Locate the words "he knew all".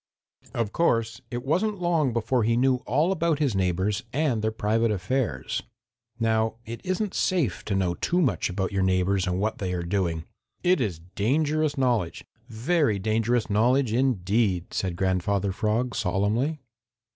2.41-3.11